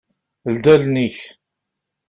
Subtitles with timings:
[0.53, 1.17] Ldi allen-ik!